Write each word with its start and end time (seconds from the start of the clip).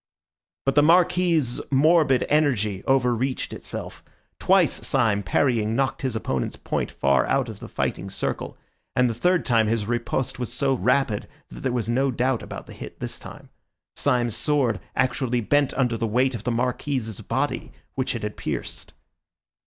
But 0.65 0.73
the 0.73 0.81
Marquis's 0.81 1.61
morbid 1.69 2.25
energy 2.27 2.83
over 2.87 3.13
reached 3.13 3.53
itself. 3.53 4.03
Twice 4.39 4.83
Syme, 4.87 5.21
parrying, 5.21 5.75
knocked 5.75 6.01
his 6.01 6.15
opponent's 6.15 6.55
point 6.55 6.89
far 6.89 7.27
out 7.27 7.49
of 7.49 7.59
the 7.59 7.67
fighting 7.69 8.09
circle; 8.09 8.57
and 8.95 9.07
the 9.07 9.13
third 9.13 9.45
time 9.45 9.67
his 9.67 9.85
riposte 9.85 10.39
was 10.39 10.51
so 10.51 10.73
rapid, 10.73 11.27
that 11.49 11.59
there 11.59 11.71
was 11.71 11.87
no 11.87 12.09
doubt 12.09 12.41
about 12.41 12.65
the 12.65 12.73
hit 12.73 12.99
this 12.99 13.19
time. 13.19 13.49
Syme's 13.95 14.35
sword 14.35 14.79
actually 14.95 15.39
bent 15.39 15.71
under 15.75 15.97
the 15.97 16.07
weight 16.07 16.33
of 16.33 16.45
the 16.45 16.51
Marquis's 16.51 17.21
body, 17.21 17.71
which 17.93 18.15
it 18.15 18.23
had 18.23 18.35
pierced. 18.37 18.93